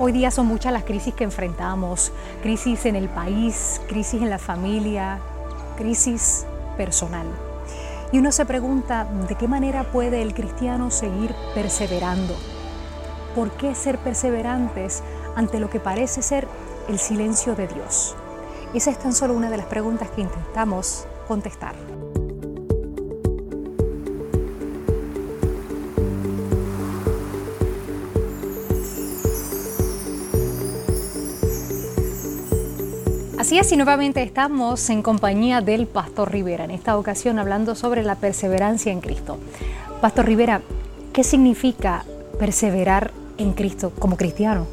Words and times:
Hoy 0.00 0.12
día 0.12 0.30
son 0.30 0.46
muchas 0.46 0.72
las 0.72 0.84
crisis 0.84 1.12
que 1.12 1.24
enfrentamos, 1.24 2.12
crisis 2.40 2.86
en 2.86 2.94
el 2.94 3.08
país, 3.08 3.80
crisis 3.88 4.22
en 4.22 4.30
la 4.30 4.38
familia, 4.38 5.18
crisis 5.76 6.46
personal. 6.76 7.26
Y 8.12 8.18
uno 8.18 8.30
se 8.30 8.46
pregunta, 8.46 9.08
¿de 9.28 9.34
qué 9.34 9.48
manera 9.48 9.90
puede 9.90 10.22
el 10.22 10.34
cristiano 10.34 10.92
seguir 10.92 11.34
perseverando? 11.52 12.36
¿Por 13.34 13.50
qué 13.50 13.74
ser 13.74 13.98
perseverantes 13.98 15.02
ante 15.34 15.58
lo 15.58 15.68
que 15.68 15.80
parece 15.80 16.22
ser 16.22 16.46
el 16.88 17.00
silencio 17.00 17.56
de 17.56 17.66
Dios? 17.66 18.14
Esa 18.74 18.92
es 18.92 19.00
tan 19.00 19.12
solo 19.12 19.34
una 19.34 19.50
de 19.50 19.56
las 19.56 19.66
preguntas 19.66 20.10
que 20.10 20.20
intentamos 20.20 21.08
contestar. 21.26 21.74
Así 33.38 33.56
es, 33.56 33.70
y 33.70 33.76
nuevamente 33.76 34.20
estamos 34.20 34.90
en 34.90 35.00
compañía 35.00 35.60
del 35.60 35.86
Pastor 35.86 36.32
Rivera, 36.32 36.64
en 36.64 36.72
esta 36.72 36.98
ocasión 36.98 37.38
hablando 37.38 37.76
sobre 37.76 38.02
la 38.02 38.16
perseverancia 38.16 38.90
en 38.90 39.00
Cristo. 39.00 39.38
Pastor 40.00 40.26
Rivera, 40.26 40.60
¿qué 41.12 41.22
significa 41.22 42.04
perseverar 42.40 43.12
en 43.38 43.52
Cristo 43.52 43.92
como 43.96 44.16
cristiano? 44.16 44.66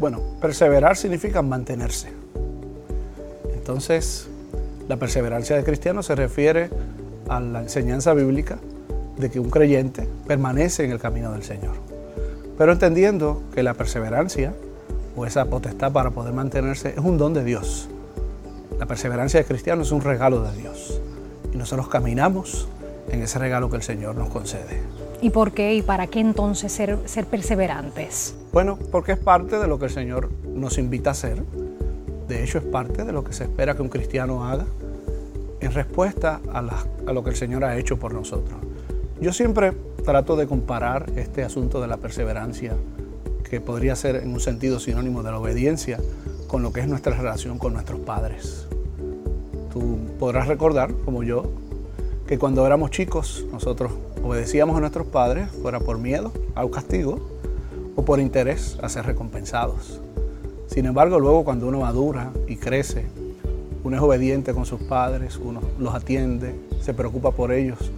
Bueno, 0.00 0.18
perseverar 0.40 0.96
significa 0.96 1.40
mantenerse. 1.40 2.08
Entonces, 3.54 4.26
la 4.88 4.96
perseverancia 4.96 5.54
de 5.54 5.62
cristiano 5.62 6.02
se 6.02 6.16
refiere 6.16 6.70
a 7.28 7.38
la 7.38 7.60
enseñanza 7.60 8.12
bíblica 8.12 8.58
de 9.18 9.30
que 9.30 9.38
un 9.38 9.50
creyente 9.50 10.08
permanece 10.26 10.84
en 10.84 10.90
el 10.90 10.98
camino 10.98 11.30
del 11.30 11.44
Señor. 11.44 11.76
Pero 12.58 12.72
entendiendo 12.72 13.40
que 13.54 13.62
la 13.62 13.74
perseverancia 13.74 14.52
o 15.16 15.26
esa 15.26 15.44
potestad 15.46 15.92
para 15.92 16.10
poder 16.10 16.32
mantenerse 16.32 16.90
es 16.90 16.98
un 16.98 17.18
don 17.18 17.34
de 17.34 17.44
Dios. 17.44 17.88
La 18.78 18.86
perseverancia 18.86 19.40
de 19.40 19.46
cristiano 19.46 19.82
es 19.82 19.92
un 19.92 20.00
regalo 20.00 20.42
de 20.42 20.56
Dios 20.56 21.00
y 21.52 21.56
nosotros 21.56 21.88
caminamos 21.88 22.68
en 23.08 23.22
ese 23.22 23.38
regalo 23.38 23.70
que 23.70 23.76
el 23.76 23.82
Señor 23.82 24.16
nos 24.16 24.28
concede. 24.28 24.82
¿Y 25.20 25.30
por 25.30 25.52
qué 25.52 25.74
y 25.74 25.82
para 25.82 26.06
qué 26.08 26.20
entonces 26.20 26.72
ser, 26.72 26.98
ser 27.06 27.26
perseverantes? 27.26 28.34
Bueno, 28.52 28.78
porque 28.90 29.12
es 29.12 29.18
parte 29.18 29.58
de 29.58 29.66
lo 29.66 29.78
que 29.78 29.86
el 29.86 29.90
Señor 29.90 30.30
nos 30.46 30.78
invita 30.78 31.10
a 31.10 31.12
hacer. 31.12 31.42
De 32.28 32.42
hecho, 32.42 32.58
es 32.58 32.64
parte 32.64 33.04
de 33.04 33.12
lo 33.12 33.22
que 33.22 33.32
se 33.32 33.44
espera 33.44 33.76
que 33.76 33.82
un 33.82 33.88
cristiano 33.88 34.44
haga 34.44 34.66
en 35.60 35.72
respuesta 35.72 36.40
a, 36.52 36.58
a 37.06 37.12
lo 37.12 37.22
que 37.22 37.30
el 37.30 37.36
Señor 37.36 37.64
ha 37.64 37.76
hecho 37.76 37.98
por 37.98 38.12
nosotros. 38.12 38.58
Yo 39.20 39.32
siempre 39.32 39.72
trato 40.04 40.36
de 40.36 40.46
comparar 40.46 41.10
este 41.16 41.44
asunto 41.44 41.80
de 41.80 41.86
la 41.86 41.96
perseverancia, 41.96 42.74
que 43.48 43.60
podría 43.60 43.94
ser 43.96 44.16
en 44.16 44.32
un 44.32 44.40
sentido 44.40 44.80
sinónimo 44.80 45.22
de 45.22 45.30
la 45.30 45.38
obediencia, 45.38 45.98
con 46.54 46.62
lo 46.62 46.72
que 46.72 46.82
es 46.82 46.86
nuestra 46.86 47.16
relación 47.16 47.58
con 47.58 47.72
nuestros 47.72 47.98
padres. 47.98 48.68
Tú 49.72 49.98
podrás 50.20 50.46
recordar, 50.46 50.94
como 51.04 51.24
yo, 51.24 51.50
que 52.28 52.38
cuando 52.38 52.64
éramos 52.64 52.92
chicos 52.92 53.44
nosotros 53.50 53.90
obedecíamos 54.22 54.76
a 54.76 54.80
nuestros 54.80 55.08
padres, 55.08 55.48
fuera 55.50 55.80
por 55.80 55.98
miedo 55.98 56.30
al 56.54 56.70
castigo 56.70 57.18
o 57.96 58.04
por 58.04 58.20
interés 58.20 58.78
a 58.80 58.88
ser 58.88 59.04
recompensados. 59.04 60.00
Sin 60.68 60.86
embargo, 60.86 61.18
luego 61.18 61.42
cuando 61.42 61.66
uno 61.66 61.80
madura 61.80 62.30
y 62.46 62.54
crece, 62.54 63.04
uno 63.82 63.96
es 63.96 64.02
obediente 64.04 64.54
con 64.54 64.64
sus 64.64 64.80
padres, 64.80 65.40
uno 65.42 65.60
los 65.80 65.92
atiende, 65.92 66.54
se 66.80 66.94
preocupa 66.94 67.32
por 67.32 67.50
ellos, 67.50 67.90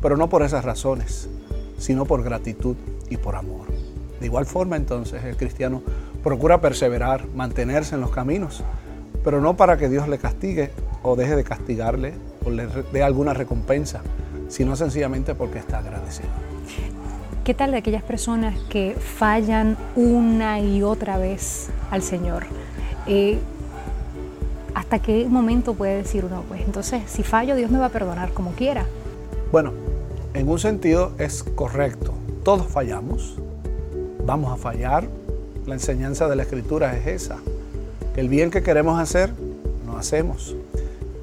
pero 0.00 0.16
no 0.16 0.28
por 0.28 0.44
esas 0.44 0.64
razones, 0.64 1.28
sino 1.76 2.04
por 2.04 2.22
gratitud 2.22 2.76
y 3.10 3.16
por 3.16 3.34
amor. 3.34 3.66
De 4.20 4.26
igual 4.26 4.46
forma 4.46 4.76
entonces 4.76 5.24
el 5.24 5.36
cristiano 5.36 5.82
procura 6.22 6.60
perseverar, 6.60 7.26
mantenerse 7.34 7.94
en 7.94 8.00
los 8.00 8.10
caminos, 8.10 8.62
pero 9.24 9.40
no 9.40 9.56
para 9.56 9.76
que 9.76 9.88
Dios 9.88 10.08
le 10.08 10.18
castigue 10.18 10.70
o 11.02 11.16
deje 11.16 11.36
de 11.36 11.44
castigarle 11.44 12.14
o 12.44 12.50
le 12.50 12.66
dé 12.92 13.02
alguna 13.02 13.34
recompensa, 13.34 14.00
sino 14.48 14.76
sencillamente 14.76 15.34
porque 15.34 15.58
está 15.58 15.78
agradecido. 15.78 16.28
¿Qué 17.44 17.54
tal 17.54 17.70
de 17.70 17.76
aquellas 17.76 18.02
personas 18.02 18.58
que 18.68 18.96
fallan 18.96 19.76
una 19.94 20.58
y 20.58 20.82
otra 20.82 21.16
vez 21.16 21.68
al 21.90 22.02
Señor? 22.02 22.44
Eh, 23.06 23.38
¿Hasta 24.74 24.98
qué 24.98 25.26
momento 25.28 25.74
puede 25.74 25.96
decir 25.96 26.24
uno, 26.24 26.42
pues 26.48 26.60
entonces 26.66 27.02
si 27.06 27.22
fallo 27.22 27.54
Dios 27.54 27.70
me 27.70 27.78
va 27.78 27.86
a 27.86 27.90
perdonar 27.90 28.32
como 28.32 28.50
quiera? 28.50 28.84
Bueno, 29.52 29.72
en 30.34 30.48
un 30.48 30.58
sentido 30.58 31.12
es 31.18 31.42
correcto. 31.42 32.12
Todos 32.42 32.66
fallamos, 32.66 33.38
vamos 34.26 34.52
a 34.52 34.56
fallar, 34.56 35.08
la 35.66 35.74
enseñanza 35.74 36.28
de 36.28 36.36
la 36.36 36.44
escritura 36.44 36.96
es 36.96 37.06
esa. 37.06 37.36
Que 38.14 38.20
el 38.20 38.28
bien 38.28 38.50
que 38.50 38.62
queremos 38.62 38.98
hacer, 39.00 39.32
no 39.84 39.98
hacemos. 39.98 40.56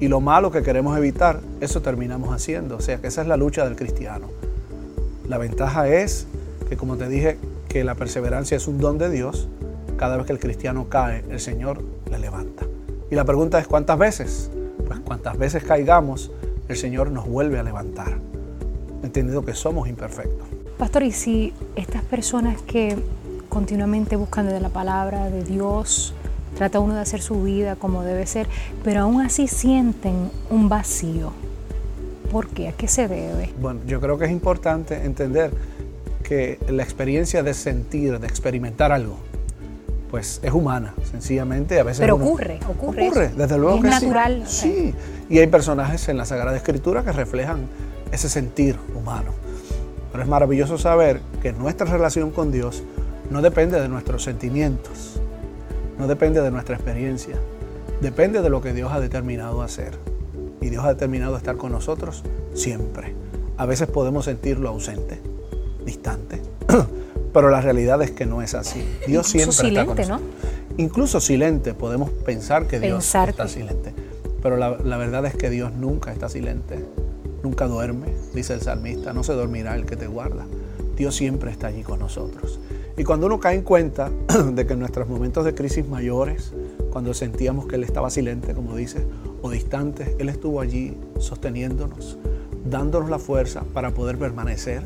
Y 0.00 0.08
lo 0.08 0.20
malo 0.20 0.50
que 0.50 0.62
queremos 0.62 0.96
evitar, 0.98 1.40
eso 1.60 1.80
terminamos 1.80 2.34
haciendo. 2.34 2.76
O 2.76 2.80
sea 2.80 2.98
que 2.98 3.06
esa 3.06 3.22
es 3.22 3.28
la 3.28 3.36
lucha 3.36 3.64
del 3.64 3.74
cristiano. 3.76 4.28
La 5.28 5.38
ventaja 5.38 5.88
es 5.88 6.26
que, 6.68 6.76
como 6.76 6.96
te 6.96 7.08
dije, 7.08 7.38
que 7.68 7.82
la 7.84 7.94
perseverancia 7.94 8.56
es 8.56 8.68
un 8.68 8.78
don 8.78 8.98
de 8.98 9.10
Dios. 9.10 9.48
Cada 9.96 10.16
vez 10.16 10.26
que 10.26 10.32
el 10.32 10.38
cristiano 10.38 10.88
cae, 10.88 11.24
el 11.30 11.40
Señor 11.40 11.82
le 12.10 12.18
levanta. 12.18 12.66
Y 13.10 13.14
la 13.14 13.24
pregunta 13.24 13.58
es, 13.58 13.66
¿cuántas 13.66 13.98
veces? 13.98 14.50
Pues 14.86 15.00
cuántas 15.00 15.38
veces 15.38 15.64
caigamos, 15.64 16.30
el 16.68 16.76
Señor 16.76 17.10
nos 17.10 17.26
vuelve 17.26 17.58
a 17.58 17.62
levantar, 17.62 18.18
entendiendo 19.02 19.44
que 19.44 19.54
somos 19.54 19.88
imperfectos. 19.88 20.46
Pastor, 20.78 21.04
y 21.04 21.12
si 21.12 21.52
estas 21.76 22.02
personas 22.02 22.60
que 22.62 22.96
continuamente 23.54 24.16
buscan 24.16 24.48
de 24.48 24.58
la 24.58 24.68
palabra 24.68 25.30
de 25.30 25.44
Dios, 25.44 26.12
trata 26.56 26.80
uno 26.80 26.94
de 26.96 27.00
hacer 27.00 27.22
su 27.22 27.40
vida 27.44 27.76
como 27.76 28.02
debe 28.02 28.26
ser, 28.26 28.48
pero 28.82 29.02
aún 29.02 29.20
así 29.20 29.46
sienten 29.46 30.28
un 30.50 30.68
vacío. 30.68 31.32
¿Por 32.32 32.48
qué? 32.48 32.70
¿A 32.70 32.72
qué 32.72 32.88
se 32.88 33.06
debe? 33.06 33.54
Bueno, 33.60 33.78
yo 33.86 34.00
creo 34.00 34.18
que 34.18 34.24
es 34.24 34.32
importante 34.32 35.04
entender 35.04 35.52
que 36.24 36.58
la 36.68 36.82
experiencia 36.82 37.44
de 37.44 37.54
sentir, 37.54 38.18
de 38.18 38.26
experimentar 38.26 38.90
algo, 38.90 39.18
pues 40.10 40.40
es 40.42 40.52
humana, 40.52 40.92
sencillamente 41.08 41.78
a 41.78 41.84
veces. 41.84 42.00
Pero 42.00 42.16
ocurre, 42.16 42.58
ocurre. 42.68 43.06
Ocurre, 43.06 43.28
desde 43.36 43.56
luego 43.56 43.76
es 43.76 43.82
que 43.82 43.88
natural. 43.88 44.42
sí. 44.46 44.68
Sí, 44.68 44.94
y 45.28 45.38
hay 45.38 45.46
personajes 45.46 46.08
en 46.08 46.16
la 46.16 46.24
Sagrada 46.24 46.56
Escritura 46.56 47.04
que 47.04 47.12
reflejan 47.12 47.68
ese 48.10 48.28
sentir 48.28 48.76
humano. 48.96 49.30
Pero 50.10 50.24
es 50.24 50.28
maravilloso 50.28 50.76
saber 50.76 51.20
que 51.40 51.52
nuestra 51.52 51.86
relación 51.86 52.32
con 52.32 52.50
Dios 52.50 52.82
no 53.30 53.42
depende 53.42 53.80
de 53.80 53.88
nuestros 53.88 54.22
sentimientos, 54.22 55.20
no 55.98 56.06
depende 56.06 56.40
de 56.42 56.50
nuestra 56.50 56.74
experiencia, 56.76 57.36
depende 58.00 58.42
de 58.42 58.50
lo 58.50 58.60
que 58.60 58.72
Dios 58.72 58.92
ha 58.92 59.00
determinado 59.00 59.62
hacer. 59.62 59.92
Y 60.60 60.70
Dios 60.70 60.84
ha 60.84 60.88
determinado 60.88 61.36
estar 61.36 61.56
con 61.56 61.72
nosotros 61.72 62.22
siempre. 62.54 63.14
A 63.58 63.66
veces 63.66 63.86
podemos 63.86 64.24
sentirlo 64.24 64.70
ausente, 64.70 65.20
distante, 65.84 66.40
pero 67.34 67.50
la 67.50 67.60
realidad 67.60 68.00
es 68.02 68.10
que 68.12 68.24
no 68.24 68.40
es 68.40 68.54
así. 68.54 68.80
Dios 69.06 69.34
Incluso 69.34 69.52
siempre 69.52 69.54
silente, 69.94 70.02
está 70.02 70.14
¿no? 70.14 70.20
con 70.20 70.28
nosotros. 70.30 70.54
Incluso 70.78 71.20
silente, 71.20 71.74
podemos 71.74 72.10
pensar 72.10 72.66
que 72.66 72.80
Dios 72.80 72.96
Pensar 73.04 73.28
está 73.28 73.44
que- 73.44 73.50
silente. 73.50 73.92
Pero 74.42 74.56
la, 74.56 74.76
la 74.82 74.96
verdad 74.96 75.24
es 75.26 75.34
que 75.36 75.50
Dios 75.50 75.72
nunca 75.72 76.12
está 76.12 76.28
silente, 76.28 76.84
nunca 77.42 77.66
duerme, 77.66 78.08
dice 78.34 78.54
el 78.54 78.60
salmista, 78.62 79.12
no 79.12 79.22
se 79.22 79.32
dormirá 79.34 79.74
el 79.74 79.84
que 79.86 79.96
te 79.96 80.06
guarda. 80.06 80.46
Dios 80.96 81.14
siempre 81.14 81.50
está 81.50 81.66
allí 81.68 81.82
con 81.82 81.98
nosotros. 81.98 82.58
Y 82.96 83.02
cuando 83.02 83.26
uno 83.26 83.40
cae 83.40 83.56
en 83.56 83.62
cuenta 83.62 84.10
de 84.52 84.66
que 84.66 84.74
en 84.74 84.78
nuestros 84.78 85.08
momentos 85.08 85.44
de 85.44 85.54
crisis 85.54 85.86
mayores, 85.88 86.52
cuando 86.90 87.12
sentíamos 87.12 87.66
que 87.66 87.74
Él 87.76 87.84
estaba 87.84 88.08
silente, 88.08 88.54
como 88.54 88.76
dice, 88.76 89.04
o 89.42 89.50
distante, 89.50 90.14
Él 90.18 90.28
estuvo 90.28 90.60
allí 90.60 90.96
sosteniéndonos, 91.18 92.18
dándonos 92.64 93.10
la 93.10 93.18
fuerza 93.18 93.64
para 93.72 93.90
poder 93.90 94.16
permanecer. 94.16 94.84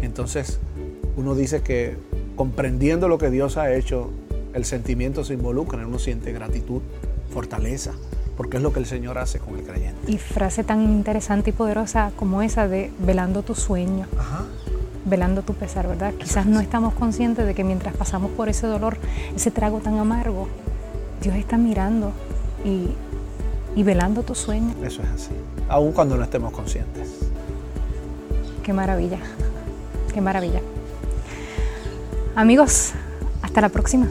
Entonces, 0.00 0.58
uno 1.16 1.34
dice 1.34 1.60
que 1.60 1.96
comprendiendo 2.36 3.08
lo 3.08 3.18
que 3.18 3.30
Dios 3.30 3.58
ha 3.58 3.74
hecho, 3.74 4.10
el 4.54 4.64
sentimiento 4.64 5.22
se 5.22 5.34
involucra, 5.34 5.86
uno 5.86 5.98
siente 5.98 6.32
gratitud, 6.32 6.80
fortaleza, 7.30 7.92
porque 8.38 8.56
es 8.56 8.62
lo 8.62 8.72
que 8.72 8.80
el 8.80 8.86
Señor 8.86 9.18
hace 9.18 9.38
con 9.38 9.56
el 9.58 9.62
creyente. 9.62 10.10
Y 10.10 10.16
frase 10.16 10.64
tan 10.64 10.82
interesante 10.82 11.50
y 11.50 11.52
poderosa 11.52 12.12
como 12.16 12.40
esa 12.40 12.66
de 12.66 12.90
velando 12.98 13.42
tu 13.42 13.54
sueño, 13.54 14.06
Ajá. 14.18 14.44
Velando 15.06 15.42
tu 15.42 15.54
pesar, 15.54 15.88
¿verdad? 15.88 16.12
Quizás 16.14 16.44
no 16.44 16.60
estamos 16.60 16.92
conscientes 16.94 17.46
de 17.46 17.54
que 17.54 17.64
mientras 17.64 17.96
pasamos 17.96 18.30
por 18.32 18.48
ese 18.48 18.66
dolor, 18.66 18.98
ese 19.34 19.50
trago 19.50 19.78
tan 19.78 19.98
amargo, 19.98 20.48
Dios 21.22 21.36
está 21.36 21.56
mirando 21.56 22.12
y, 22.64 22.88
y 23.74 23.82
velando 23.82 24.22
tu 24.22 24.34
sueño. 24.34 24.74
Eso 24.84 25.02
es 25.02 25.08
así, 25.08 25.30
aun 25.68 25.92
cuando 25.92 26.16
no 26.16 26.24
estemos 26.24 26.52
conscientes. 26.52 27.08
Qué 28.62 28.72
maravilla, 28.72 29.18
qué 30.12 30.20
maravilla. 30.20 30.60
Amigos, 32.34 32.92
hasta 33.42 33.60
la 33.60 33.68
próxima. 33.68 34.08